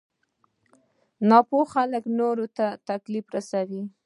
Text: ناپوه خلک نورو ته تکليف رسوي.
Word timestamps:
ناپوه 1.29 1.65
خلک 1.73 2.03
نورو 2.19 2.45
ته 2.57 2.65
تکليف 2.89 3.25
رسوي. 3.35 3.83